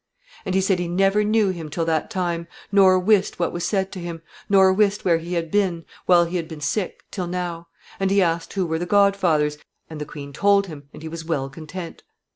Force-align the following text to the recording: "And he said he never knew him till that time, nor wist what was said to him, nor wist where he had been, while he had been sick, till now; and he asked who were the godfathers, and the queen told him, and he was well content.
"And 0.47 0.55
he 0.55 0.61
said 0.61 0.79
he 0.79 0.87
never 0.87 1.23
knew 1.23 1.49
him 1.49 1.69
till 1.69 1.85
that 1.85 2.09
time, 2.09 2.47
nor 2.71 2.97
wist 2.97 3.37
what 3.37 3.51
was 3.53 3.63
said 3.63 3.91
to 3.91 3.99
him, 3.99 4.23
nor 4.49 4.73
wist 4.73 5.05
where 5.05 5.19
he 5.19 5.35
had 5.35 5.51
been, 5.51 5.85
while 6.07 6.25
he 6.25 6.37
had 6.37 6.47
been 6.47 6.59
sick, 6.59 7.03
till 7.11 7.27
now; 7.27 7.67
and 7.99 8.09
he 8.09 8.19
asked 8.19 8.53
who 8.53 8.65
were 8.65 8.79
the 8.79 8.87
godfathers, 8.87 9.59
and 9.91 10.01
the 10.01 10.05
queen 10.09 10.33
told 10.33 10.65
him, 10.65 10.89
and 10.91 11.03
he 11.03 11.07
was 11.07 11.23
well 11.23 11.49
content. 11.51 12.01